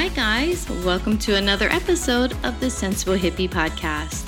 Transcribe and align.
Hi, 0.00 0.08
guys. 0.08 0.66
Welcome 0.82 1.18
to 1.18 1.36
another 1.36 1.68
episode 1.68 2.32
of 2.42 2.58
the 2.58 2.70
Sensible 2.70 3.18
Hippie 3.18 3.50
Podcast. 3.50 4.26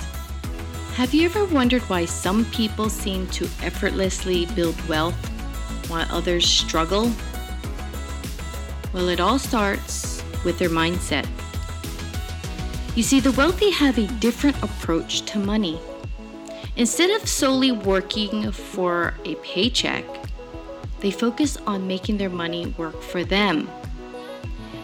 Have 0.96 1.14
you 1.14 1.24
ever 1.24 1.46
wondered 1.46 1.80
why 1.88 2.04
some 2.04 2.44
people 2.50 2.90
seem 2.90 3.26
to 3.28 3.46
effortlessly 3.62 4.44
build 4.54 4.78
wealth 4.86 5.16
while 5.88 6.06
others 6.10 6.46
struggle? 6.46 7.10
Well, 8.92 9.08
it 9.08 9.18
all 9.18 9.38
starts 9.38 10.22
with 10.44 10.58
their 10.58 10.68
mindset. 10.68 11.26
You 12.94 13.02
see, 13.02 13.20
the 13.20 13.32
wealthy 13.32 13.70
have 13.70 13.96
a 13.96 14.06
different 14.20 14.62
approach 14.62 15.22
to 15.22 15.38
money. 15.38 15.80
Instead 16.76 17.08
of 17.18 17.26
solely 17.26 17.72
working 17.72 18.52
for 18.52 19.14
a 19.24 19.36
paycheck, 19.36 20.04
they 21.00 21.10
focus 21.10 21.56
on 21.66 21.86
making 21.86 22.18
their 22.18 22.28
money 22.28 22.66
work 22.76 23.00
for 23.00 23.24
them. 23.24 23.70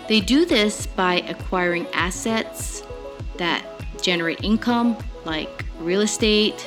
They 0.09 0.21
do 0.21 0.47
this 0.47 0.87
by 0.87 1.17
acquiring 1.29 1.87
assets 1.93 2.83
that 3.37 3.65
generate 4.01 4.43
income, 4.43 4.97
like 5.27 5.67
real 5.81 6.01
estate, 6.01 6.67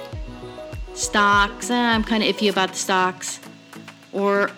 stocks. 0.94 1.72
Eh, 1.72 1.76
I'm 1.76 2.04
kind 2.04 2.24
of 2.24 2.36
iffy 2.36 2.52
about 2.52 2.70
the 2.70 2.76
stocks, 2.76 3.40
or 4.14 4.52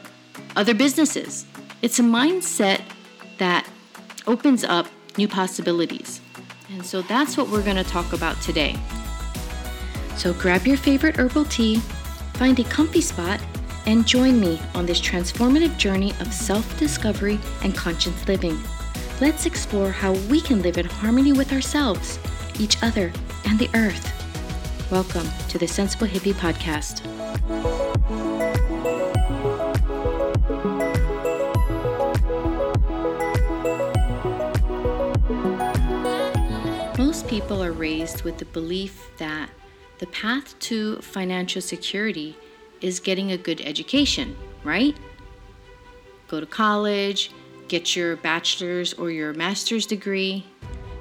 other 0.58 0.74
businesses. 0.74 1.46
It's 1.82 2.00
a 2.00 2.04
mindset 2.04 2.82
that 3.38 3.68
opens 4.28 4.66
up 4.66 4.88
new 5.18 5.30
possibilities. 5.30 6.20
And 6.70 6.86
so 6.86 7.02
that's 7.04 7.38
what 7.38 7.50
we're 7.50 7.64
going 7.64 7.78
to 7.78 7.84
talk 7.84 8.12
about 8.12 8.42
today. 8.42 8.76
So 10.18 10.34
grab 10.34 10.68
your 10.68 10.78
favorite 10.78 11.18
herbal 11.18 11.46
tea, 11.46 11.78
find 12.34 12.60
a 12.60 12.64
comfy 12.66 13.02
spot, 13.02 13.40
and 13.86 14.08
join 14.08 14.40
me 14.40 14.60
on 14.76 14.86
this 14.86 15.02
transformative 15.02 15.78
journey 15.78 16.12
of 16.20 16.34
self 16.34 16.78
discovery 16.80 17.40
and 17.64 17.76
conscious 17.76 18.28
living. 18.28 18.62
Let's 19.20 19.46
explore 19.46 19.92
how 19.92 20.14
we 20.30 20.42
can 20.42 20.62
live 20.62 20.78
in 20.78 20.86
harmony 20.86 21.34
with 21.34 21.52
ourselves, 21.52 22.20
each 22.60 22.82
other, 22.84 23.12
and 23.46 23.60
the 23.60 23.70
earth. 23.74 24.12
Welcome 24.92 25.28
to 25.50 25.58
the 25.58 25.68
Sensible 25.68 26.08
Hippie 26.08 26.34
Podcast. 26.34 27.04
Most 36.98 37.28
people 37.28 37.64
are 37.64 37.72
raised 37.72 38.24
with 38.24 38.38
the 38.38 38.46
belief 38.46 39.12
that 39.18 39.50
the 40.00 40.08
path 40.08 40.58
to 40.60 40.98
financial 40.98 41.62
security 41.62 42.36
is 42.84 43.00
getting 43.00 43.32
a 43.32 43.38
good 43.38 43.62
education, 43.62 44.36
right? 44.64 44.96
Go 46.28 46.40
to 46.40 46.46
college, 46.46 47.32
get 47.68 47.96
your 47.96 48.18
bachelor's 48.18 48.94
or 48.94 49.10
your 49.10 49.34
master's 49.34 49.88
degree, 49.88 50.46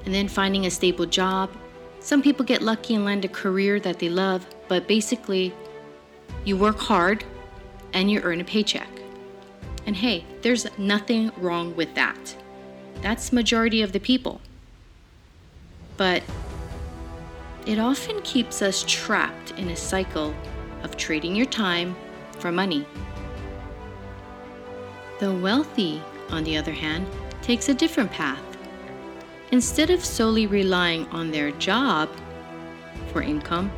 and 0.05 0.13
then 0.13 0.27
finding 0.27 0.65
a 0.65 0.71
stable 0.71 1.05
job. 1.05 1.51
Some 1.99 2.23
people 2.23 2.45
get 2.45 2.61
lucky 2.61 2.95
and 2.95 3.05
land 3.05 3.25
a 3.25 3.27
career 3.27 3.79
that 3.81 3.99
they 3.99 4.09
love, 4.09 4.47
but 4.67 4.87
basically, 4.87 5.53
you 6.45 6.57
work 6.57 6.79
hard 6.79 7.23
and 7.93 8.09
you 8.09 8.21
earn 8.21 8.41
a 8.41 8.43
paycheck. 8.43 8.89
And 9.85 9.95
hey, 9.95 10.25
there's 10.41 10.65
nothing 10.77 11.31
wrong 11.37 11.75
with 11.75 11.93
that. 11.95 12.35
That's 13.01 13.33
majority 13.33 13.81
of 13.81 13.91
the 13.91 13.99
people. 13.99 14.39
But 15.97 16.23
it 17.65 17.79
often 17.79 18.21
keeps 18.21 18.61
us 18.61 18.83
trapped 18.87 19.51
in 19.51 19.69
a 19.69 19.75
cycle 19.75 20.33
of 20.83 20.97
trading 20.97 21.35
your 21.35 21.45
time 21.45 21.95
for 22.39 22.51
money. 22.51 22.85
The 25.19 25.33
wealthy, 25.33 26.01
on 26.29 26.43
the 26.43 26.57
other 26.57 26.71
hand, 26.71 27.07
takes 27.41 27.69
a 27.69 27.73
different 27.73 28.11
path. 28.11 28.43
Instead 29.51 29.89
of 29.89 30.03
solely 30.03 30.47
relying 30.47 31.07
on 31.07 31.31
their 31.31 31.51
job 31.51 32.09
for 33.11 33.21
income, 33.21 33.71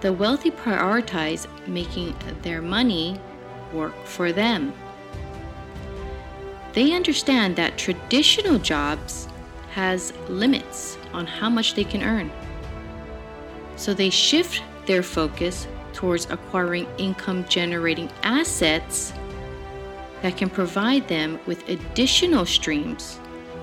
the 0.00 0.12
wealthy 0.12 0.50
prioritize 0.50 1.46
making 1.66 2.14
their 2.42 2.60
money 2.60 3.20
work 3.72 3.94
for 4.04 4.32
them. 4.32 4.72
They 6.72 6.92
understand 6.92 7.56
that 7.56 7.78
traditional 7.78 8.58
jobs 8.58 9.28
has 9.70 10.12
limits 10.28 10.96
on 11.12 11.26
how 11.26 11.48
much 11.48 11.74
they 11.74 11.84
can 11.84 12.02
earn. 12.02 12.30
So 13.76 13.94
they 13.94 14.10
shift 14.10 14.62
their 14.86 15.02
focus 15.02 15.66
towards 16.04 16.26
acquiring 16.28 16.86
income 16.98 17.46
generating 17.48 18.10
assets 18.24 19.14
that 20.20 20.36
can 20.36 20.50
provide 20.50 21.08
them 21.08 21.40
with 21.46 21.66
additional 21.66 22.44
streams 22.44 23.18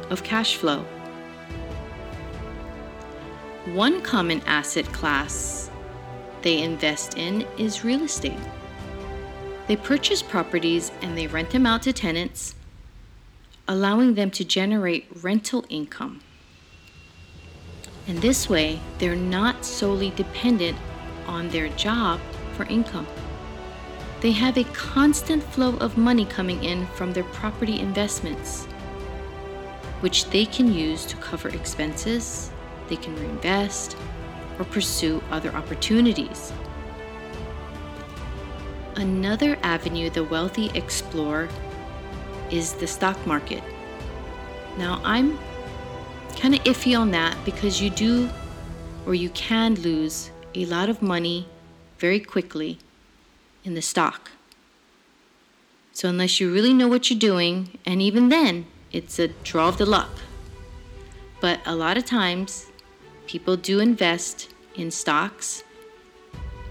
of 0.09 0.24
cash 0.24 0.56
flow. 0.56 0.84
One 3.75 4.01
common 4.01 4.41
asset 4.47 4.88
class 4.88 5.69
they 6.41 6.63
invest 6.63 7.16
in 7.16 7.46
is 7.59 7.85
real 7.85 8.01
estate. 8.01 8.44
They 9.68 9.75
purchase 9.75 10.24
properties 10.24 10.91
and 11.03 11.16
they 11.16 11.28
rent 11.28 11.51
them 11.51 11.68
out 11.68 11.84
to 11.84 11.94
tenants, 11.94 12.56
allowing 13.68 14.16
them 14.16 14.31
to 14.31 14.44
generate 14.44 15.06
rental 15.22 15.63
income. 15.69 16.22
And 18.07 18.18
this 18.18 18.50
way, 18.50 18.80
they're 18.97 19.16
not 19.16 19.63
solely 19.63 20.09
dependent 20.09 20.80
on 21.28 21.50
their 21.50 21.69
job 21.69 22.19
for 22.62 22.72
income. 22.72 23.08
They 24.22 24.32
have 24.34 24.58
a 24.58 24.64
constant 24.66 25.42
flow 25.42 25.76
of 25.78 25.98
money 25.98 26.26
coming 26.26 26.64
in 26.64 26.86
from 26.88 27.12
their 27.12 27.24
property 27.24 27.80
investments, 27.80 28.66
which 30.02 30.30
they 30.30 30.46
can 30.46 30.72
use 30.72 31.06
to 31.08 31.16
cover 31.18 31.50
expenses, 31.50 32.52
they 32.88 32.98
can 32.98 33.16
reinvest, 33.16 33.98
or 34.60 34.66
pursue 34.66 35.24
other 35.32 35.52
opportunities. 35.56 36.54
Another 38.96 39.58
avenue 39.64 40.12
the 40.12 40.24
wealthy 40.24 40.70
explore 40.76 41.50
is 42.52 42.74
the 42.74 42.86
stock 42.86 43.18
market. 43.26 43.64
Now, 44.78 45.02
I'm 45.04 45.40
kind 46.40 46.54
of 46.54 46.64
iffy 46.66 47.00
on 47.00 47.10
that 47.12 47.36
because 47.44 47.82
you 47.82 47.90
do 47.90 48.30
or 49.08 49.16
you 49.16 49.30
can 49.30 49.74
lose 49.76 50.30
a 50.54 50.66
lot 50.66 50.90
of 50.90 51.02
money 51.02 51.48
very 52.01 52.19
quickly 52.19 52.79
in 53.63 53.75
the 53.75 53.81
stock. 53.81 54.31
So, 55.94 56.09
unless 56.09 56.39
you 56.39 56.51
really 56.51 56.73
know 56.73 56.88
what 56.88 57.09
you're 57.09 57.19
doing, 57.31 57.78
and 57.85 58.01
even 58.01 58.29
then, 58.29 58.66
it's 58.91 59.19
a 59.19 59.28
draw 59.50 59.67
of 59.69 59.78
the 59.78 59.85
luck. 59.85 60.09
But 61.39 61.59
a 61.66 61.75
lot 61.75 61.97
of 61.97 62.06
times, 62.06 62.66
people 63.28 63.56
do 63.56 63.79
invest 63.79 64.50
in 64.73 64.89
stocks 64.89 65.63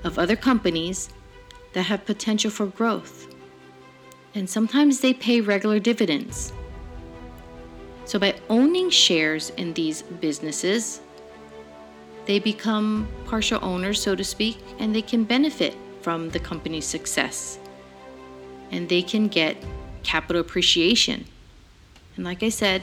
of 0.03 0.19
other 0.19 0.37
companies 0.37 1.11
that 1.75 1.85
have 1.85 2.05
potential 2.05 2.51
for 2.51 2.67
growth. 2.67 3.29
And 4.35 4.51
sometimes 4.51 5.01
they 5.01 5.15
pay 5.15 5.41
regular 5.41 5.79
dividends. 5.79 6.53
So, 8.05 8.19
by 8.19 8.35
owning 8.49 8.91
shares 8.91 9.51
in 9.51 9.75
these 9.75 10.03
businesses, 10.03 11.01
they 12.27 12.39
become 12.39 13.09
partial 13.27 13.59
owners, 13.63 14.01
so 14.01 14.15
to 14.15 14.25
speak, 14.25 14.59
and 14.79 14.95
they 14.95 15.03
can 15.03 15.25
benefit 15.25 15.77
from 16.03 16.31
the 16.31 16.39
company's 16.39 16.85
success. 16.85 17.59
And 18.71 18.89
they 18.89 19.03
can 19.03 19.29
get 19.29 19.57
capital 20.03 20.41
appreciation. 20.41 21.25
And 22.17 22.25
like 22.25 22.43
I 22.43 22.49
said, 22.49 22.83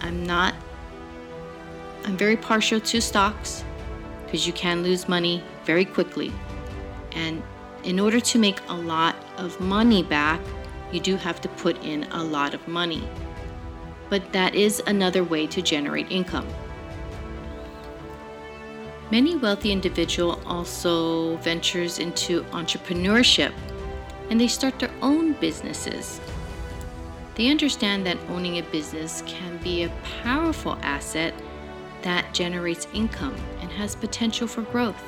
I'm 0.00 0.24
not, 0.24 0.54
I'm 2.04 2.16
very 2.16 2.36
partial 2.36 2.80
to 2.80 3.00
stocks 3.00 3.64
because 4.24 4.46
you 4.46 4.52
can 4.52 4.82
lose 4.82 5.08
money 5.08 5.42
very 5.64 5.84
quickly. 5.84 6.32
And 7.12 7.42
in 7.84 8.00
order 8.00 8.20
to 8.20 8.38
make 8.38 8.60
a 8.68 8.74
lot 8.74 9.16
of 9.36 9.60
money 9.60 10.02
back, 10.02 10.40
you 10.92 11.00
do 11.00 11.16
have 11.16 11.40
to 11.40 11.48
put 11.48 11.82
in 11.84 12.04
a 12.12 12.22
lot 12.22 12.54
of 12.54 12.66
money. 12.66 13.08
But 14.08 14.32
that 14.32 14.54
is 14.54 14.82
another 14.86 15.24
way 15.24 15.46
to 15.48 15.62
generate 15.62 16.10
income. 16.10 16.46
Many 19.10 19.36
wealthy 19.36 19.70
individual 19.70 20.40
also 20.46 21.36
ventures 21.36 22.00
into 22.00 22.42
entrepreneurship 22.44 23.52
and 24.30 24.40
they 24.40 24.48
start 24.48 24.78
their 24.80 24.90
own 25.00 25.34
businesses. 25.34 26.20
They 27.36 27.48
understand 27.48 28.04
that 28.06 28.18
owning 28.28 28.58
a 28.58 28.62
business 28.62 29.22
can 29.26 29.58
be 29.58 29.84
a 29.84 29.92
powerful 30.22 30.78
asset 30.82 31.34
that 32.02 32.34
generates 32.34 32.88
income 32.94 33.36
and 33.60 33.70
has 33.70 33.94
potential 33.94 34.48
for 34.48 34.62
growth. 34.62 35.00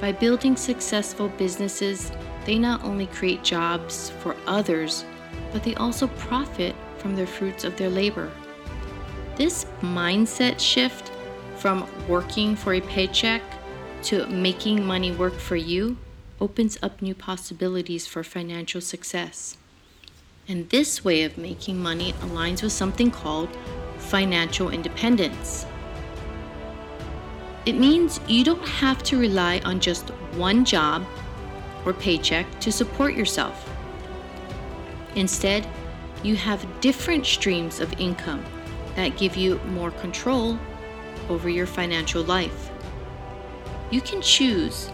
By 0.00 0.12
building 0.12 0.56
successful 0.56 1.28
businesses, 1.28 2.10
they 2.44 2.58
not 2.58 2.84
only 2.84 3.06
create 3.06 3.42
jobs 3.42 4.10
for 4.20 4.36
others, 4.46 5.04
but 5.52 5.62
they 5.62 5.74
also 5.74 6.06
profit 6.08 6.74
from 6.98 7.16
the 7.16 7.26
fruits 7.26 7.64
of 7.64 7.76
their 7.76 7.90
labor. 7.90 8.30
This 9.36 9.66
mindset 9.80 10.60
shift 10.60 11.10
from 11.64 11.88
working 12.06 12.54
for 12.54 12.74
a 12.74 12.80
paycheck 12.82 13.40
to 14.02 14.26
making 14.26 14.84
money 14.84 15.12
work 15.12 15.32
for 15.32 15.56
you 15.56 15.96
opens 16.38 16.76
up 16.82 17.00
new 17.00 17.14
possibilities 17.14 18.06
for 18.06 18.22
financial 18.22 18.82
success. 18.82 19.56
And 20.46 20.68
this 20.68 21.02
way 21.06 21.22
of 21.22 21.38
making 21.38 21.82
money 21.82 22.12
aligns 22.20 22.62
with 22.62 22.72
something 22.72 23.10
called 23.10 23.48
financial 23.96 24.68
independence. 24.68 25.64
It 27.64 27.76
means 27.76 28.20
you 28.28 28.44
don't 28.44 28.68
have 28.68 29.02
to 29.04 29.18
rely 29.18 29.62
on 29.64 29.80
just 29.80 30.10
one 30.36 30.66
job 30.66 31.02
or 31.86 31.94
paycheck 31.94 32.44
to 32.60 32.70
support 32.70 33.14
yourself. 33.14 33.70
Instead, 35.14 35.66
you 36.22 36.36
have 36.36 36.68
different 36.82 37.24
streams 37.24 37.80
of 37.80 37.98
income 37.98 38.44
that 38.96 39.16
give 39.16 39.34
you 39.34 39.58
more 39.68 39.92
control 39.92 40.58
over 41.28 41.48
your 41.48 41.66
financial 41.66 42.22
life. 42.22 42.70
You 43.90 44.00
can 44.00 44.22
choose 44.22 44.90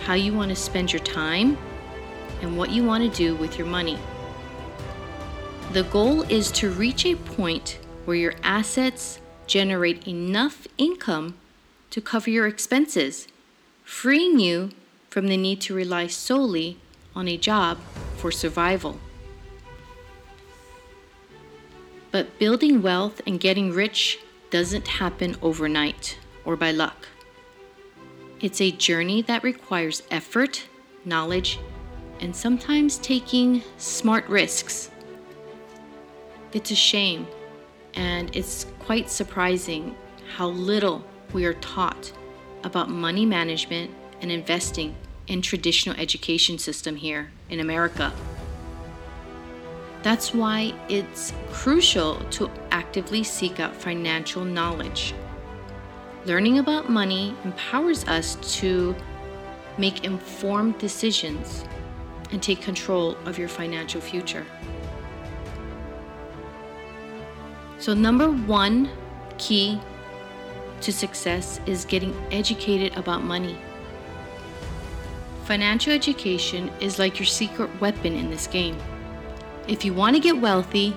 how 0.00 0.14
you 0.14 0.32
want 0.32 0.50
to 0.50 0.56
spend 0.56 0.92
your 0.92 1.02
time 1.02 1.58
and 2.42 2.56
what 2.56 2.70
you 2.70 2.84
want 2.84 3.04
to 3.04 3.16
do 3.16 3.34
with 3.36 3.58
your 3.58 3.66
money. 3.66 3.98
The 5.72 5.84
goal 5.84 6.22
is 6.22 6.50
to 6.52 6.70
reach 6.70 7.04
a 7.04 7.14
point 7.14 7.78
where 8.04 8.16
your 8.16 8.34
assets 8.42 9.20
generate 9.46 10.08
enough 10.08 10.66
income 10.78 11.36
to 11.90 12.00
cover 12.00 12.30
your 12.30 12.46
expenses, 12.46 13.28
freeing 13.84 14.40
you 14.40 14.70
from 15.10 15.26
the 15.26 15.36
need 15.36 15.60
to 15.60 15.74
rely 15.74 16.06
solely 16.06 16.78
on 17.14 17.28
a 17.28 17.36
job 17.36 17.78
for 18.16 18.30
survival. 18.30 18.98
But 22.10 22.38
building 22.38 22.82
wealth 22.82 23.20
and 23.26 23.38
getting 23.38 23.72
rich 23.72 24.18
doesn't 24.50 24.86
happen 24.86 25.36
overnight 25.42 26.18
or 26.44 26.56
by 26.56 26.70
luck. 26.70 27.08
It's 28.40 28.60
a 28.60 28.70
journey 28.70 29.22
that 29.22 29.42
requires 29.42 30.02
effort, 30.10 30.64
knowledge, 31.04 31.58
and 32.20 32.34
sometimes 32.34 32.98
taking 32.98 33.62
smart 33.78 34.28
risks. 34.28 34.90
It's 36.52 36.70
a 36.70 36.74
shame, 36.74 37.26
and 37.94 38.34
it's 38.34 38.66
quite 38.78 39.10
surprising 39.10 39.94
how 40.36 40.48
little 40.48 41.04
we 41.32 41.44
are 41.44 41.54
taught 41.54 42.12
about 42.64 42.90
money 42.90 43.24
management 43.24 43.90
and 44.20 44.32
investing 44.32 44.96
in 45.26 45.42
traditional 45.42 45.96
education 45.96 46.58
system 46.58 46.96
here 46.96 47.30
in 47.48 47.60
America. 47.60 48.12
That's 50.02 50.32
why 50.32 50.72
it's 50.88 51.32
crucial 51.52 52.16
to 52.30 52.50
actively 52.70 53.22
seek 53.22 53.60
out 53.60 53.74
financial 53.74 54.44
knowledge. 54.44 55.14
Learning 56.24 56.58
about 56.58 56.88
money 56.90 57.34
empowers 57.44 58.04
us 58.04 58.36
to 58.58 58.94
make 59.78 60.04
informed 60.04 60.78
decisions 60.78 61.64
and 62.32 62.42
take 62.42 62.60
control 62.60 63.16
of 63.26 63.38
your 63.38 63.48
financial 63.48 64.00
future. 64.00 64.46
So, 67.78 67.94
number 67.94 68.30
one 68.30 68.90
key 69.38 69.80
to 70.82 70.92
success 70.92 71.60
is 71.66 71.84
getting 71.84 72.14
educated 72.30 72.96
about 72.96 73.24
money. 73.24 73.56
Financial 75.44 75.92
education 75.92 76.70
is 76.80 76.98
like 76.98 77.18
your 77.18 77.26
secret 77.26 77.70
weapon 77.80 78.14
in 78.14 78.30
this 78.30 78.46
game. 78.46 78.76
If 79.70 79.84
you 79.84 79.94
want 79.94 80.16
to 80.16 80.20
get 80.20 80.36
wealthy, 80.36 80.96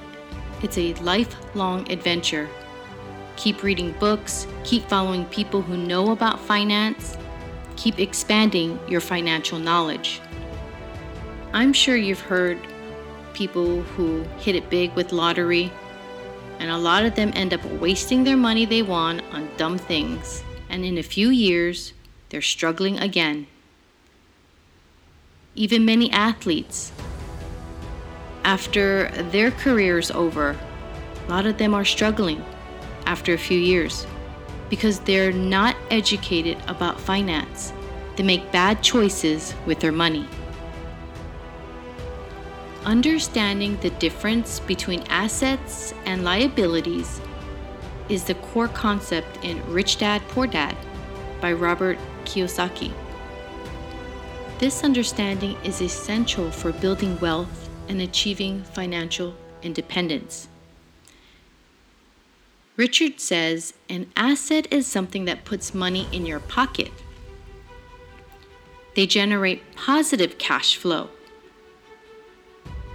it's 0.63 0.79
a 0.79 0.95
lifelong 0.95 1.91
adventure. 1.91 2.49
Keep 3.35 3.61
reading 3.61 3.91
books, 3.99 4.47
keep 4.63 4.81
following 4.89 5.25
people 5.25 5.61
who 5.61 5.77
know 5.77 6.09
about 6.09 6.39
finance, 6.39 7.15
keep 7.75 7.99
expanding 7.99 8.79
your 8.89 8.99
financial 8.99 9.59
knowledge. 9.59 10.19
I'm 11.53 11.71
sure 11.71 11.95
you've 11.95 12.19
heard 12.19 12.57
people 13.33 13.83
who 13.83 14.23
hit 14.39 14.55
it 14.55 14.71
big 14.71 14.91
with 14.95 15.11
lottery, 15.11 15.71
and 16.57 16.71
a 16.71 16.77
lot 16.77 17.05
of 17.05 17.13
them 17.13 17.31
end 17.35 17.53
up 17.53 17.63
wasting 17.79 18.23
their 18.23 18.37
money 18.37 18.65
they 18.65 18.81
won 18.81 19.19
on 19.33 19.51
dumb 19.55 19.77
things, 19.77 20.43
and 20.67 20.83
in 20.83 20.97
a 20.97 21.03
few 21.03 21.29
years, 21.29 21.93
they're 22.29 22.41
struggling 22.41 22.97
again. 22.97 23.45
Even 25.53 25.85
many 25.85 26.09
athletes 26.11 26.91
after 28.43 29.09
their 29.31 29.51
career 29.51 29.97
is 29.97 30.11
over, 30.11 30.57
a 31.25 31.29
lot 31.29 31.45
of 31.45 31.57
them 31.57 31.73
are 31.73 31.85
struggling 31.85 32.43
after 33.05 33.33
a 33.33 33.37
few 33.37 33.57
years 33.57 34.05
because 34.69 34.99
they're 34.99 35.31
not 35.31 35.75
educated 35.91 36.57
about 36.67 36.99
finance. 36.99 37.73
They 38.15 38.23
make 38.23 38.51
bad 38.51 38.81
choices 38.81 39.53
with 39.65 39.79
their 39.79 39.91
money. 39.91 40.27
Understanding 42.85 43.77
the 43.77 43.91
difference 43.91 44.59
between 44.59 45.03
assets 45.03 45.93
and 46.05 46.23
liabilities 46.23 47.21
is 48.09 48.25
the 48.25 48.35
core 48.35 48.67
concept 48.67 49.43
in 49.43 49.65
Rich 49.71 49.99
Dad 49.99 50.21
Poor 50.29 50.47
Dad 50.47 50.75
by 51.39 51.53
Robert 51.53 51.97
Kiyosaki. 52.25 52.91
This 54.59 54.83
understanding 54.83 55.55
is 55.63 55.81
essential 55.81 56.51
for 56.51 56.73
building 56.73 57.17
wealth 57.19 57.62
and 57.87 58.01
achieving 58.01 58.63
financial 58.63 59.35
independence. 59.61 60.47
Richard 62.75 63.19
says 63.19 63.73
an 63.87 64.11
asset 64.15 64.67
is 64.71 64.87
something 64.87 65.25
that 65.25 65.45
puts 65.45 65.73
money 65.73 66.07
in 66.11 66.25
your 66.25 66.39
pocket. 66.39 66.91
They 68.95 69.05
generate 69.05 69.75
positive 69.75 70.37
cash 70.37 70.75
flow. 70.75 71.09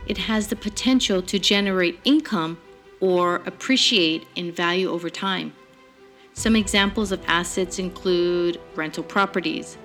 It 0.07 0.19
has 0.19 0.49
the 0.49 0.57
potential 0.57 1.23
to 1.23 1.39
generate 1.39 2.01
income 2.05 2.59
or 3.01 3.37
appreciate 3.47 4.27
in 4.35 4.51
value 4.51 4.91
over 4.91 5.11
time. 5.11 5.53
Some 6.33 6.57
examples 6.57 7.13
of 7.13 7.21
assets 7.27 7.79
include 7.79 8.61
rental 8.75 9.05
properties, 9.05 9.77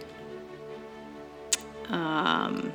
um, 1.90 2.72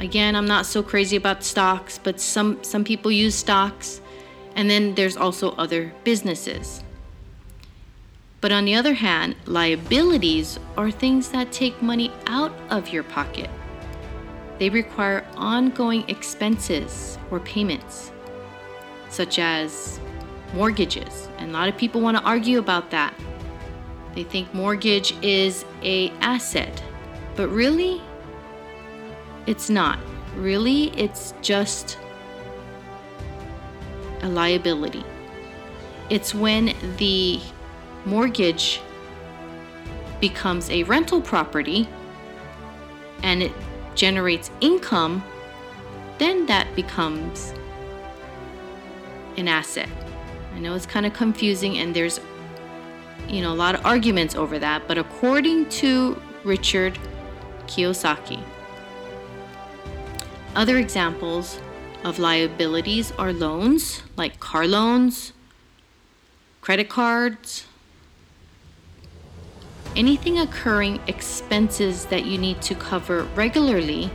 Again, 0.00 0.34
I'm 0.34 0.46
not 0.46 0.64
so 0.64 0.82
crazy 0.82 1.16
about 1.16 1.44
stocks, 1.44 2.00
but 2.02 2.18
some, 2.18 2.64
some 2.64 2.84
people 2.84 3.12
use 3.12 3.34
stocks. 3.34 4.00
And 4.56 4.68
then 4.70 4.94
there's 4.94 5.18
also 5.18 5.50
other 5.52 5.92
businesses. 6.04 6.82
But 8.40 8.50
on 8.50 8.64
the 8.64 8.74
other 8.74 8.94
hand, 8.94 9.36
liabilities 9.44 10.58
are 10.78 10.90
things 10.90 11.28
that 11.32 11.52
take 11.52 11.82
money 11.82 12.10
out 12.26 12.52
of 12.70 12.88
your 12.88 13.02
pocket. 13.02 13.50
They 14.58 14.70
require 14.70 15.26
ongoing 15.36 16.08
expenses 16.08 17.18
or 17.30 17.38
payments, 17.40 18.10
such 19.10 19.38
as 19.38 20.00
mortgages. 20.54 21.28
And 21.36 21.50
a 21.50 21.52
lot 21.52 21.68
of 21.68 21.76
people 21.76 22.00
want 22.00 22.16
to 22.16 22.22
argue 22.22 22.58
about 22.58 22.90
that. 22.90 23.12
They 24.14 24.24
think 24.24 24.54
mortgage 24.54 25.14
is 25.22 25.66
a 25.82 26.08
asset, 26.22 26.82
but 27.36 27.48
really 27.48 28.00
it's 29.50 29.68
not. 29.68 29.98
Really, 30.36 30.90
it's 30.96 31.34
just 31.42 31.98
a 34.22 34.28
liability. 34.28 35.04
It's 36.08 36.32
when 36.32 36.72
the 36.98 37.40
mortgage 38.04 38.80
becomes 40.20 40.70
a 40.70 40.84
rental 40.84 41.20
property 41.20 41.88
and 43.24 43.42
it 43.42 43.52
generates 43.96 44.52
income, 44.60 45.24
then 46.18 46.46
that 46.46 46.72
becomes 46.76 47.52
an 49.36 49.48
asset. 49.48 49.88
I 50.54 50.60
know 50.60 50.76
it's 50.76 50.86
kind 50.86 51.06
of 51.06 51.12
confusing 51.12 51.78
and 51.78 51.94
there's 51.94 52.20
you 53.28 53.42
know 53.42 53.52
a 53.52 53.58
lot 53.64 53.74
of 53.74 53.84
arguments 53.84 54.36
over 54.36 54.60
that, 54.60 54.86
but 54.86 54.96
according 54.96 55.68
to 55.70 56.22
Richard 56.44 56.96
Kiyosaki, 57.66 58.44
other 60.54 60.78
examples 60.78 61.60
of 62.04 62.18
liabilities 62.18 63.12
are 63.18 63.32
loans, 63.32 64.02
like 64.16 64.40
car 64.40 64.66
loans, 64.66 65.32
credit 66.60 66.88
cards, 66.88 67.66
anything 69.96 70.38
occurring 70.38 71.00
expenses 71.06 72.06
that 72.06 72.24
you 72.24 72.38
need 72.38 72.60
to 72.62 72.74
cover 72.74 73.24
regularly 73.34 74.10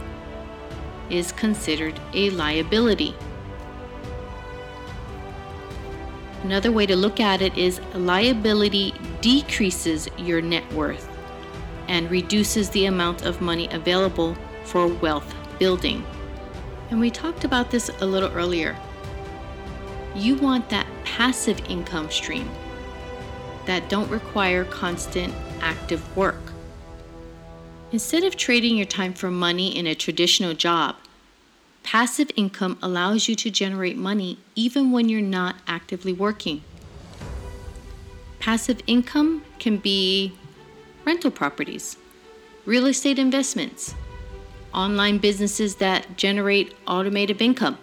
is 1.09 1.31
considered 1.31 1.99
a 2.13 2.29
liability. 2.31 3.13
Another 6.43 6.71
way 6.71 6.85
to 6.85 6.95
look 6.95 7.19
at 7.19 7.41
it 7.41 7.57
is 7.57 7.79
liability 7.93 8.93
decreases 9.21 10.07
your 10.17 10.41
net 10.41 10.69
worth 10.73 11.09
and 11.87 12.09
reduces 12.11 12.69
the 12.69 12.85
amount 12.85 13.23
of 13.23 13.41
money 13.41 13.67
available 13.71 14.35
for 14.63 14.87
wealth 14.87 15.33
building. 15.59 16.05
And 16.89 16.99
we 16.99 17.09
talked 17.09 17.43
about 17.43 17.71
this 17.71 17.89
a 18.01 18.05
little 18.05 18.31
earlier. 18.31 18.75
You 20.15 20.35
want 20.35 20.69
that 20.69 20.87
passive 21.03 21.59
income 21.69 22.09
stream 22.09 22.49
that 23.65 23.89
don't 23.89 24.09
require 24.09 24.63
constant 24.65 25.33
active 25.61 26.15
work. 26.15 26.41
Instead 27.91 28.23
of 28.23 28.35
trading 28.35 28.77
your 28.77 28.85
time 28.85 29.13
for 29.13 29.31
money 29.31 29.75
in 29.77 29.87
a 29.87 29.95
traditional 29.95 30.53
job, 30.53 30.95
Passive 31.85 32.31
income 32.35 32.79
allows 32.81 33.29
you 33.29 33.35
to 33.35 33.51
generate 33.51 33.95
money 33.95 34.39
even 34.55 34.91
when 34.91 35.07
you're 35.07 35.21
not 35.21 35.57
actively 35.67 36.11
working. 36.11 36.63
Passive 38.39 38.81
income 38.87 39.43
can 39.59 39.77
be 39.77 40.33
rental 41.05 41.29
properties, 41.29 41.95
real 42.65 42.87
estate 42.87 43.19
investments, 43.19 43.93
online 44.75 45.17
businesses 45.17 45.75
that 45.75 46.17
generate 46.17 46.75
automated 46.85 47.41
income. 47.41 47.77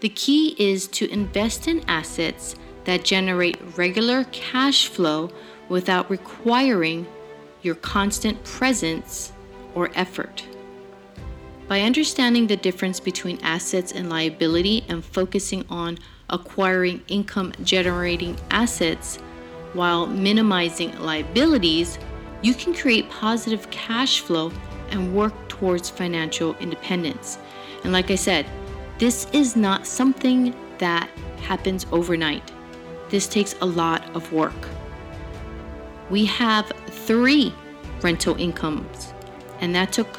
The 0.00 0.08
key 0.08 0.54
is 0.58 0.86
to 0.88 1.10
invest 1.10 1.66
in 1.66 1.82
assets 1.88 2.56
that 2.84 3.04
generate 3.04 3.58
regular 3.76 4.24
cash 4.24 4.88
flow 4.88 5.30
without 5.68 6.10
requiring 6.10 7.06
your 7.62 7.74
constant 7.74 8.42
presence 8.44 9.32
or 9.74 9.90
effort. 9.94 10.44
By 11.66 11.82
understanding 11.82 12.46
the 12.46 12.56
difference 12.56 12.98
between 12.98 13.38
assets 13.42 13.92
and 13.92 14.08
liability 14.08 14.84
and 14.88 15.04
focusing 15.04 15.64
on 15.68 15.98
acquiring 16.30 17.02
income 17.08 17.52
generating 17.62 18.36
assets 18.50 19.16
while 19.74 20.06
minimizing 20.06 20.98
liabilities, 20.98 21.98
you 22.40 22.54
can 22.54 22.72
create 22.72 23.10
positive 23.10 23.68
cash 23.70 24.20
flow 24.20 24.50
and 24.90 25.14
work 25.14 25.34
towards 25.48 25.90
financial 25.90 26.54
independence. 26.56 27.38
And 27.84 27.92
like 27.92 28.10
I 28.10 28.16
said, 28.16 28.46
this 28.98 29.28
is 29.32 29.56
not 29.56 29.86
something 29.86 30.54
that 30.78 31.08
happens 31.40 31.86
overnight. 31.92 32.50
This 33.10 33.26
takes 33.26 33.54
a 33.60 33.66
lot 33.66 34.04
of 34.14 34.32
work. 34.32 34.68
We 36.10 36.24
have 36.26 36.72
three 36.86 37.54
rental 38.02 38.36
incomes, 38.40 39.12
and 39.60 39.74
that 39.74 39.92
took 39.92 40.18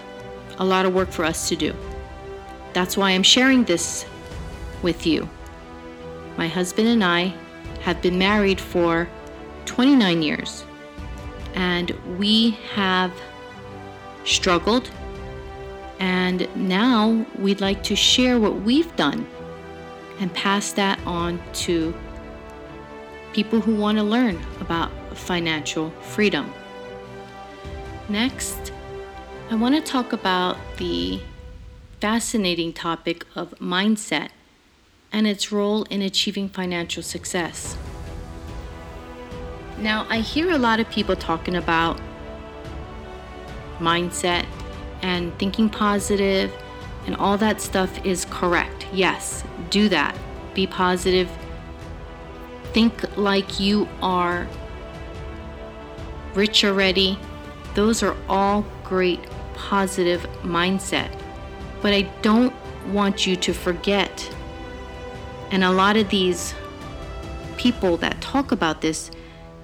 a 0.59 0.65
lot 0.65 0.85
of 0.85 0.93
work 0.93 1.09
for 1.09 1.25
us 1.25 1.49
to 1.49 1.55
do. 1.55 1.73
That's 2.73 2.97
why 2.97 3.11
I'm 3.11 3.23
sharing 3.23 3.63
this 3.63 4.05
with 4.81 5.05
you. 5.05 5.29
My 6.37 6.47
husband 6.47 6.87
and 6.87 7.03
I 7.03 7.33
have 7.81 8.01
been 8.01 8.17
married 8.17 8.61
for 8.61 9.09
29 9.65 10.21
years, 10.21 10.63
and 11.55 11.91
we 12.17 12.51
have 12.73 13.11
struggled. 14.25 14.89
And 15.99 16.47
now 16.55 17.25
we'd 17.37 17.61
like 17.61 17.83
to 17.83 17.95
share 17.95 18.39
what 18.39 18.61
we've 18.61 18.95
done 18.95 19.27
and 20.19 20.33
pass 20.33 20.71
that 20.73 20.99
on 21.05 21.41
to 21.53 21.93
people 23.33 23.59
who 23.59 23.75
want 23.75 23.97
to 23.97 24.03
learn 24.03 24.39
about 24.59 24.91
financial 25.15 25.91
freedom. 26.01 26.53
Next, 28.07 28.71
I 29.49 29.55
want 29.55 29.75
to 29.75 29.81
talk 29.81 30.13
about 30.13 30.57
the 30.77 31.21
fascinating 31.99 32.73
topic 32.73 33.25
of 33.35 33.53
mindset 33.59 34.29
and 35.11 35.27
its 35.27 35.51
role 35.51 35.83
in 35.85 36.01
achieving 36.01 36.49
financial 36.49 37.03
success. 37.03 37.77
Now, 39.77 40.05
I 40.09 40.19
hear 40.19 40.51
a 40.51 40.57
lot 40.57 40.79
of 40.79 40.89
people 40.89 41.15
talking 41.15 41.55
about 41.55 41.99
mindset 43.79 44.45
and 45.01 45.37
thinking 45.39 45.69
positive, 45.69 46.51
and 47.05 47.15
all 47.15 47.37
that 47.37 47.61
stuff 47.61 48.05
is 48.05 48.25
correct. 48.25 48.85
Yes, 48.93 49.43
do 49.69 49.89
that. 49.89 50.15
Be 50.53 50.67
positive. 50.67 51.29
Think 52.73 53.17
like 53.17 53.59
you 53.59 53.87
are 54.01 54.47
rich 56.35 56.63
already. 56.63 57.17
Those 57.73 58.03
are 58.03 58.15
all 58.27 58.65
great 58.83 59.19
positive 59.55 60.21
mindset. 60.43 61.09
But 61.81 61.93
I 61.93 62.01
don't 62.21 62.53
want 62.87 63.25
you 63.25 63.35
to 63.37 63.53
forget. 63.53 64.35
And 65.51 65.63
a 65.63 65.71
lot 65.71 65.97
of 65.97 66.09
these 66.09 66.53
people 67.57 67.97
that 67.97 68.21
talk 68.21 68.51
about 68.51 68.81
this, 68.81 69.11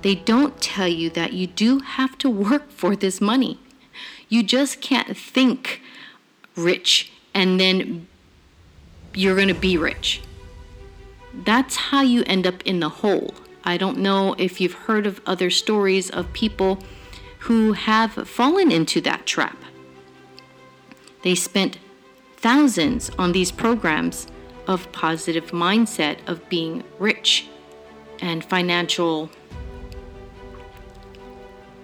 they 0.02 0.16
don't 0.16 0.60
tell 0.62 0.88
you 0.88 1.10
that 1.12 1.34
you 1.34 1.48
do 1.48 1.80
have 1.80 2.18
to 2.20 2.30
work 2.30 2.72
for 2.72 2.96
this 2.96 3.22
money. 3.22 3.60
You 4.36 4.44
just 4.44 4.82
can't 4.82 5.16
think 5.16 5.82
rich 6.58 7.10
and 7.34 7.58
then 7.58 8.06
you're 9.14 9.34
going 9.34 9.48
to 9.48 9.54
be 9.54 9.78
rich. 9.78 10.22
That's 11.46 11.78
how 11.78 12.02
you 12.02 12.26
end 12.26 12.46
up 12.46 12.62
in 12.64 12.82
the 12.82 12.90
hole. 12.90 13.34
I 13.64 13.78
don't 13.78 14.00
know 14.00 14.36
if 14.38 14.60
you've 14.60 14.74
heard 14.74 15.08
of 15.08 15.22
other 15.26 15.50
stories 15.50 16.10
of 16.10 16.34
people 16.34 16.84
who 17.48 17.72
have 17.72 18.12
fallen 18.28 18.74
into 18.74 19.00
that 19.02 19.26
trap. 19.26 19.56
They 21.22 21.34
spent 21.34 21.80
thousands 22.36 23.10
on 23.18 23.32
these 23.32 23.54
programs 23.54 24.28
of 24.68 24.92
positive 24.92 25.52
mindset 25.52 26.18
of 26.28 26.50
being 26.50 26.84
rich 27.00 27.48
and 28.20 28.44
financial 28.44 29.30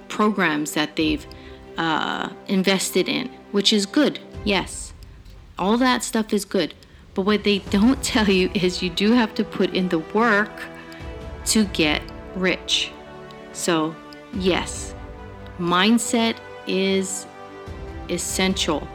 programs 0.09 0.73
that 0.73 0.97
they've 0.97 1.25
uh, 1.77 2.29
invested 2.47 3.07
in, 3.07 3.29
which 3.51 3.73
is 3.73 3.85
good, 3.85 4.19
yes. 4.43 4.93
All 5.57 5.77
that 5.77 6.03
stuff 6.03 6.33
is 6.33 6.45
good. 6.45 6.73
But 7.13 7.23
what 7.23 7.43
they 7.43 7.59
don't 7.59 8.01
tell 8.03 8.29
you 8.29 8.49
is 8.53 8.81
you 8.81 8.89
do 8.89 9.11
have 9.11 9.33
to 9.35 9.43
put 9.43 9.73
in 9.73 9.89
the 9.89 9.99
work 9.99 10.51
to 11.45 11.65
get 11.65 12.01
rich. 12.35 12.91
So, 13.53 13.95
yes, 14.33 14.95
mindset 15.59 16.37
is 16.67 17.25
essential 18.09 18.87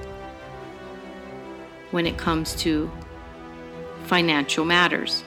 when 1.91 2.07
it 2.07 2.19
comes 2.19 2.55
to 2.57 2.91
financial 4.05 4.65
matters. 4.65 5.25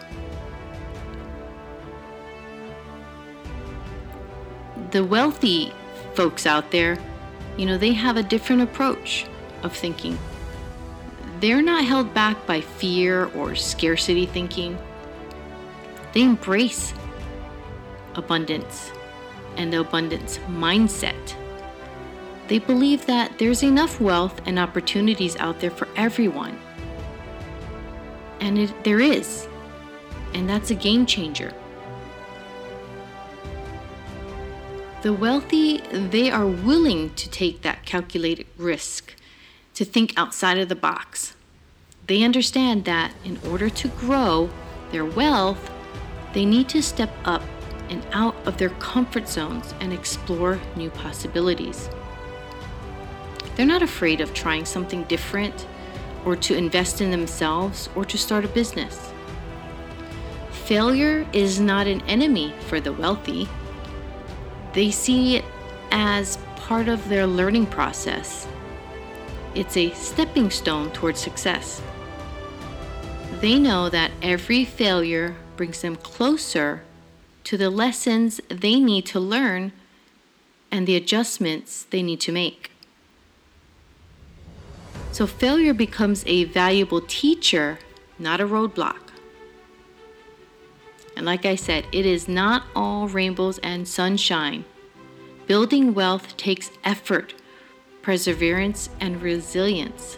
The 4.91 5.03
wealthy 5.03 5.71
folks 6.15 6.45
out 6.45 6.71
there, 6.71 6.97
you 7.59 7.65
know, 7.65 7.77
they 7.77 7.91
have 7.91 8.15
a 8.15 8.23
different 8.23 8.61
approach 8.61 9.25
of 9.63 9.75
thinking. 9.75 10.17
They're 11.41 11.61
not 11.61 11.83
held 11.83 12.13
back 12.13 12.47
by 12.47 12.61
fear 12.61 13.25
or 13.35 13.53
scarcity 13.53 14.25
thinking. 14.25 14.77
They 16.13 16.21
embrace 16.21 16.93
abundance 18.15 18.93
and 19.57 19.73
the 19.73 19.81
abundance 19.81 20.37
mindset. 20.47 21.35
They 22.47 22.59
believe 22.59 23.05
that 23.07 23.37
there's 23.37 23.61
enough 23.61 23.99
wealth 23.99 24.39
and 24.45 24.57
opportunities 24.57 25.35
out 25.35 25.59
there 25.59 25.69
for 25.69 25.89
everyone. 25.97 26.57
And 28.39 28.57
it, 28.57 28.83
there 28.85 29.01
is. 29.01 29.49
And 30.33 30.49
that's 30.49 30.71
a 30.71 30.75
game 30.75 31.05
changer. 31.05 31.53
The 35.01 35.13
wealthy, 35.13 35.77
they 35.93 36.29
are 36.29 36.45
willing 36.45 37.13
to 37.15 37.29
take 37.29 37.61
that 37.61 37.85
calculated 37.85 38.47
risk, 38.57 39.15
to 39.75 39.85
think 39.85 40.13
outside 40.17 40.57
of 40.57 40.67
the 40.67 40.75
box. 40.75 41.35
They 42.07 42.21
understand 42.21 42.83
that 42.83 43.13
in 43.23 43.39
order 43.49 43.69
to 43.69 43.87
grow 43.87 44.49
their 44.91 45.05
wealth, 45.05 45.71
they 46.33 46.43
need 46.43 46.67
to 46.69 46.81
step 46.83 47.11
up 47.23 47.43
and 47.89 48.05
out 48.11 48.35
of 48.45 48.57
their 48.57 48.71
comfort 48.71 49.29
zones 49.29 49.73
and 49.79 49.93
explore 49.93 50.59
new 50.75 50.89
possibilities. 50.89 51.89
They're 53.55 53.65
not 53.65 53.81
afraid 53.81 54.19
of 54.19 54.33
trying 54.33 54.65
something 54.65 55.03
different 55.05 55.65
or 56.25 56.35
to 56.35 56.57
invest 56.57 56.99
in 56.99 57.09
themselves 57.09 57.87
or 57.95 58.03
to 58.03 58.17
start 58.17 58.43
a 58.43 58.49
business. 58.49 59.13
Failure 60.65 61.25
is 61.31 61.57
not 61.57 61.87
an 61.87 62.01
enemy 62.01 62.53
for 62.67 62.81
the 62.81 62.91
wealthy. 62.91 63.47
They 64.73 64.91
see 64.91 65.37
it 65.37 65.45
as 65.91 66.37
part 66.55 66.87
of 66.87 67.09
their 67.09 67.25
learning 67.25 67.67
process. 67.67 68.47
It's 69.55 69.75
a 69.75 69.91
stepping 69.93 70.51
stone 70.51 70.91
towards 70.91 71.19
success. 71.19 71.81
They 73.41 73.57
know 73.57 73.89
that 73.89 74.11
every 74.21 74.65
failure 74.65 75.35
brings 75.55 75.81
them 75.81 75.95
closer 75.95 76.83
to 77.45 77.57
the 77.57 77.69
lessons 77.69 78.39
they 78.49 78.79
need 78.79 79.05
to 79.07 79.19
learn 79.19 79.71
and 80.71 80.85
the 80.85 80.95
adjustments 80.95 81.83
they 81.89 82.03
need 82.03 82.19
to 82.21 82.31
make. 82.31 82.71
So 85.11 85.25
failure 85.25 85.73
becomes 85.73 86.23
a 86.27 86.43
valuable 86.43 87.01
teacher, 87.01 87.79
not 88.19 88.39
a 88.39 88.45
roadblock. 88.45 89.08
And 91.19 91.25
like 91.25 91.45
I 91.45 91.55
said, 91.55 91.85
it 91.91 92.05
is 92.05 92.29
not 92.29 92.63
all 92.77 93.09
rainbows 93.09 93.59
and 93.59 93.85
sunshine. 93.85 94.63
Building 95.47 95.93
wealth 95.93 96.37
takes 96.37 96.71
effort, 96.85 97.33
perseverance, 98.01 98.89
and 99.01 99.21
resilience. 99.21 100.17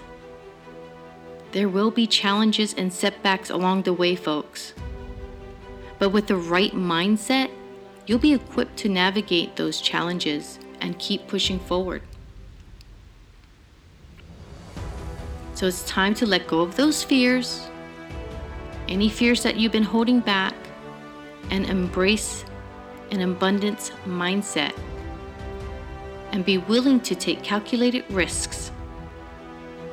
There 1.53 1.67
will 1.69 1.89
be 1.89 2.05
challenges 2.05 2.75
and 2.75 2.93
setbacks 2.93 3.49
along 3.49 3.81
the 3.81 3.93
way, 3.93 4.15
folks. 4.15 4.75
But 5.97 6.09
with 6.09 6.27
the 6.27 6.35
right 6.35 6.73
mindset, 6.73 7.49
you'll 8.05 8.19
be 8.19 8.35
equipped 8.35 8.77
to 8.77 8.87
navigate 8.87 9.55
those 9.55 9.81
challenges 9.81 10.59
and 10.81 10.99
keep 10.99 11.27
pushing 11.27 11.57
forward. 11.57 12.03
So 15.55 15.65
it's 15.65 15.83
time 15.85 16.13
to 16.13 16.27
let 16.27 16.45
go 16.45 16.59
of 16.59 16.75
those 16.75 17.03
fears, 17.03 17.67
any 18.87 19.09
fears 19.09 19.41
that 19.41 19.55
you've 19.55 19.71
been 19.71 19.81
holding 19.81 20.19
back, 20.19 20.53
and 21.51 21.65
embrace 21.65 22.43
an 23.11 23.21
abundance 23.21 23.91
mindset 24.05 24.73
and 26.31 26.43
be 26.45 26.57
willing 26.57 26.99
to 27.01 27.13
take 27.13 27.43
calculated 27.43 28.03
risks. 28.09 28.71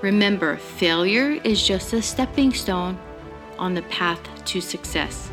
Remember, 0.01 0.57
failure 0.57 1.41
is 1.43 1.67
just 1.67 1.93
a 1.93 2.01
stepping 2.01 2.55
stone 2.55 2.99
on 3.59 3.75
the 3.75 3.83
path 3.83 4.21
to 4.45 4.61
success. 4.61 5.31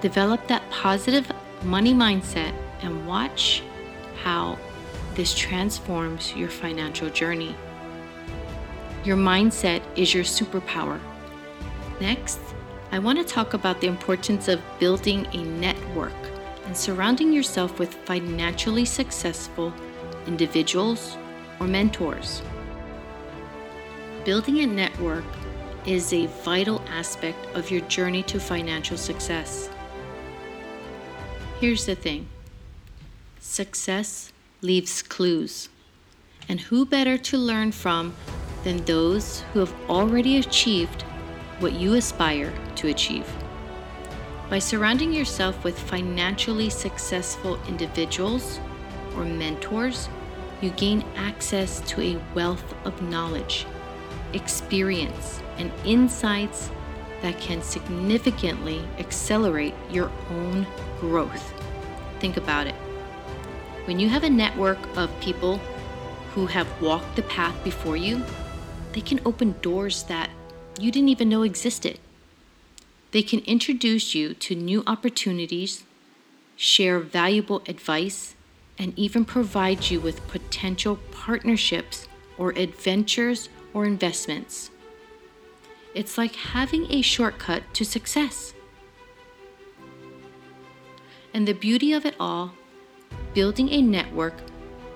Develop 0.00 0.46
that 0.46 0.62
positive 0.70 1.30
money 1.64 1.92
mindset 1.92 2.54
and 2.80 3.06
watch 3.06 3.62
how 4.22 4.56
this 5.14 5.34
transforms 5.34 6.34
your 6.34 6.48
financial 6.48 7.10
journey. 7.10 7.54
Your 9.04 9.16
mindset 9.16 9.82
is 9.96 10.14
your 10.14 10.24
superpower. 10.24 11.00
Next, 12.00 12.38
I 12.92 12.98
want 12.98 13.18
to 13.18 13.24
talk 13.24 13.54
about 13.54 13.80
the 13.80 13.86
importance 13.86 14.48
of 14.48 14.60
building 14.78 15.26
a 15.32 15.42
network 15.44 16.12
and 16.66 16.76
surrounding 16.76 17.32
yourself 17.32 17.78
with 17.78 17.94
financially 18.04 18.84
successful 18.84 19.72
individuals 20.26 21.16
or 21.58 21.66
mentors. 21.66 22.42
Building 24.26 24.58
a 24.60 24.66
network 24.66 25.24
is 25.86 26.12
a 26.12 26.26
vital 26.44 26.82
aspect 26.86 27.38
of 27.54 27.70
your 27.70 27.80
journey 27.88 28.22
to 28.24 28.38
financial 28.38 28.98
success. 28.98 29.70
Here's 31.60 31.86
the 31.86 31.94
thing 31.94 32.28
success 33.40 34.34
leaves 34.60 35.00
clues, 35.00 35.70
and 36.46 36.60
who 36.60 36.84
better 36.84 37.16
to 37.16 37.38
learn 37.38 37.72
from 37.72 38.14
than 38.64 38.84
those 38.84 39.40
who 39.54 39.60
have 39.60 39.74
already 39.88 40.36
achieved 40.36 41.06
what 41.62 41.74
you 41.74 41.94
aspire 41.94 42.52
to 42.76 42.88
achieve? 42.88 43.26
By 44.50 44.58
surrounding 44.58 45.12
yourself 45.12 45.64
with 45.64 45.78
financially 45.78 46.68
successful 46.68 47.58
individuals 47.68 48.60
or 49.16 49.24
mentors, 49.24 50.08
you 50.60 50.70
gain 50.70 51.04
access 51.16 51.80
to 51.88 52.02
a 52.02 52.20
wealth 52.34 52.74
of 52.84 53.00
knowledge, 53.02 53.66
experience, 54.32 55.40
and 55.56 55.72
insights 55.84 56.70
that 57.22 57.40
can 57.40 57.62
significantly 57.62 58.82
accelerate 58.98 59.74
your 59.90 60.10
own 60.30 60.66
growth. 61.00 61.54
Think 62.18 62.36
about 62.36 62.66
it. 62.66 62.74
When 63.86 63.98
you 63.98 64.08
have 64.08 64.24
a 64.24 64.30
network 64.30 64.78
of 64.96 65.18
people 65.20 65.58
who 66.34 66.46
have 66.46 66.68
walked 66.80 67.16
the 67.16 67.22
path 67.22 67.54
before 67.64 67.96
you, 67.96 68.22
they 68.92 69.00
can 69.00 69.20
open 69.24 69.54
doors 69.62 70.02
that 70.04 70.28
you 70.78 70.90
didn't 70.90 71.08
even 71.10 71.28
know 71.28 71.42
existed. 71.42 71.98
They 73.10 73.22
can 73.22 73.40
introduce 73.40 74.14
you 74.14 74.34
to 74.34 74.54
new 74.54 74.82
opportunities, 74.86 75.84
share 76.56 76.98
valuable 76.98 77.62
advice, 77.66 78.34
and 78.78 78.98
even 78.98 79.24
provide 79.24 79.90
you 79.90 80.00
with 80.00 80.26
potential 80.28 80.98
partnerships 81.10 82.08
or 82.38 82.50
adventures 82.50 83.48
or 83.74 83.84
investments. 83.84 84.70
It's 85.94 86.16
like 86.16 86.34
having 86.36 86.90
a 86.90 87.02
shortcut 87.02 87.62
to 87.74 87.84
success. 87.84 88.54
And 91.34 91.46
the 91.46 91.52
beauty 91.52 91.92
of 91.92 92.06
it 92.06 92.14
all, 92.18 92.52
building 93.34 93.68
a 93.70 93.82
network 93.82 94.34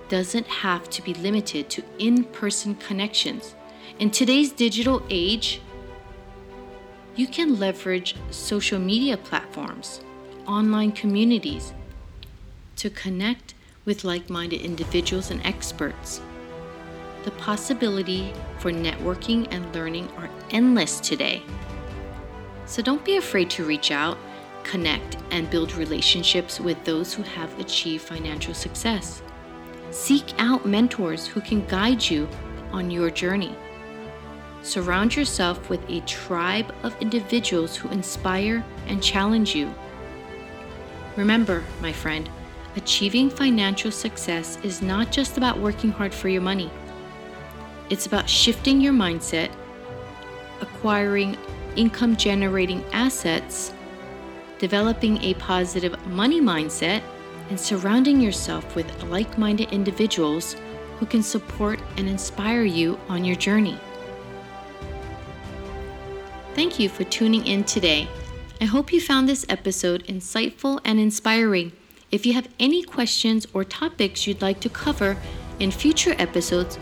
doesn't 0.09 0.47
have 0.47 0.89
to 0.91 1.03
be 1.03 1.15
limited 1.15 1.69
to 1.71 1.83
in 1.99 2.25
person 2.25 2.75
connections. 2.77 3.55
In 3.99 4.11
today's 4.11 4.53
digital 4.53 5.03
age, 5.11 5.61
you 7.17 7.27
can 7.27 7.59
leverage 7.59 8.15
social 8.31 8.79
media 8.79 9.17
platforms, 9.17 10.03
online 10.47 10.93
communities 10.93 11.73
to 12.77 12.91
connect 12.91 13.55
with 13.87 14.05
like 14.05 14.29
minded 14.29 14.61
individuals 14.61 15.31
and 15.31 15.45
experts. 15.47 16.21
The 17.25 17.31
possibility 17.33 18.33
for 18.59 18.71
networking 18.71 19.49
and 19.51 19.75
learning 19.75 20.09
are 20.19 20.29
endless 20.51 21.01
today. 21.01 21.43
So 22.67 22.83
don't 22.83 23.05
be 23.05 23.17
afraid 23.17 23.49
to 23.51 23.65
reach 23.65 23.91
out, 23.91 24.19
connect, 24.63 25.17
and 25.31 25.49
build 25.49 25.75
relationships 25.75 26.61
with 26.61 26.85
those 26.85 27.15
who 27.15 27.23
have 27.23 27.59
achieved 27.59 28.05
financial 28.05 28.53
success. 28.53 29.23
Seek 29.91 30.35
out 30.39 30.67
mentors 30.67 31.27
who 31.27 31.41
can 31.41 31.65
guide 31.67 32.05
you 32.05 32.29
on 32.73 32.91
your 32.91 33.09
journey. 33.09 33.57
Surround 34.67 35.15
yourself 35.15 35.71
with 35.71 35.81
a 35.89 36.01
tribe 36.01 36.75
of 36.83 37.01
individuals 37.01 37.77
who 37.77 37.89
inspire 37.91 38.65
and 38.89 39.01
challenge 39.01 39.55
you. 39.55 39.73
Remember, 41.15 41.63
my 41.81 41.93
friend, 41.93 42.29
achieving 42.75 43.31
financial 43.31 43.93
success 43.93 44.59
is 44.65 44.83
not 44.83 45.13
just 45.13 45.37
about 45.37 45.61
working 45.61 45.93
hard 45.93 46.13
for 46.13 46.29
your 46.29 46.43
money. 46.43 46.69
It's 47.91 48.07
about 48.07 48.29
shifting 48.29 48.81
your 48.81 48.93
mindset, 48.93 49.53
acquiring 50.61 51.39
income 51.77 52.17
generating 52.17 52.85
assets, 52.93 53.73
developing 54.59 55.23
a 55.23 55.35
positive 55.35 55.95
money 56.09 56.41
mindset, 56.41 57.03
and 57.51 57.61
surrounding 57.61 58.21
yourself 58.21 58.75
with 58.75 59.05
like 59.05 59.39
minded 59.39 59.71
individuals 59.71 60.57
who 60.99 61.07
can 61.07 61.23
support 61.23 61.79
and 61.99 62.09
inspire 62.09 62.65
you 62.65 62.99
on 63.09 63.25
your 63.25 63.37
journey. 63.37 63.79
Thank 66.57 66.81
you 66.81 66.89
for 66.89 67.05
tuning 67.05 67.47
in 67.47 67.65
today. 67.65 68.09
I 68.63 68.65
hope 68.65 68.91
you 68.91 68.99
found 68.99 69.29
this 69.29 69.45
episode 69.51 70.07
insightful 70.07 70.81
and 70.87 70.99
inspiring. 70.99 71.73
If 72.11 72.25
you 72.25 72.33
have 72.33 72.49
any 72.59 72.83
questions 72.83 73.47
or 73.53 73.63
topics 73.63 74.27
you'd 74.27 74.41
like 74.41 74.61
to 74.61 74.71
cover 74.71 75.19
in 75.61 75.71
future 75.71 76.15
episodes, 76.19 76.79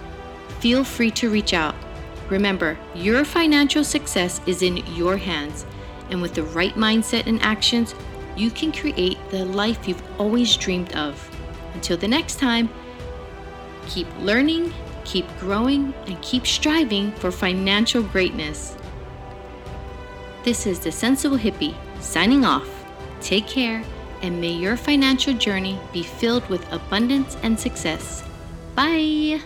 feel 0.61 0.85
free 0.85 1.11
to 1.19 1.29
reach 1.29 1.53
out. 1.53 1.75
Remember, 2.31 2.79
your 2.95 3.25
financial 3.25 3.83
success 3.83 4.41
is 4.47 4.63
in 4.63 4.77
your 4.95 5.17
hands, 5.17 5.67
and 6.09 6.23
with 6.23 6.35
the 6.35 6.45
right 6.45 6.75
mindset 6.75 7.27
and 7.27 7.43
actions, 7.43 7.97
you 8.37 8.53
can 8.53 8.71
create 8.71 9.19
the 9.33 9.45
life 9.45 9.89
you've 9.89 10.21
always 10.21 10.57
dreamed 10.57 10.95
of. 10.95 11.19
Until 11.75 11.97
the 11.97 12.07
next 12.07 12.39
time, 12.39 12.71
keep 13.89 14.07
learning, 14.21 14.73
keep 15.05 15.27
growing, 15.41 15.93
and 16.07 16.23
keep 16.23 16.47
striving 16.47 17.11
for 17.11 17.33
financial 17.33 18.05
greatness. 18.05 18.77
This 20.45 20.67
is 20.67 20.79
the 20.79 20.93
Sensible 20.93 21.39
Hippie 21.39 21.75
signing 22.01 22.45
off. 22.45 22.69
Take 23.23 23.47
care, 23.47 23.83
and 24.21 24.39
may 24.39 24.53
your 24.53 24.77
financial 24.77 25.33
journey 25.33 25.81
be 25.91 26.03
filled 26.03 26.47
with 26.51 26.71
abundance 26.71 27.35
and 27.43 27.59
success. 27.59 28.23
Bye. 28.75 29.41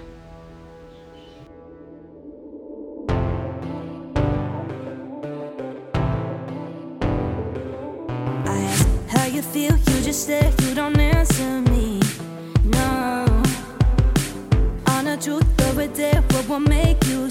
how 9.08 9.26
you 9.26 9.40
feel, 9.40 9.76
you 9.76 10.02
just 10.02 10.26
say 10.26 10.52
you 10.62 10.74
don't 10.74 10.98
answer 10.98 11.61
me. 11.70 12.00
No, 12.64 13.24
on 14.88 15.16
truth 15.20 15.48
what 16.32 16.48
will 16.48 16.61
make 16.61 17.04
you 17.06 17.30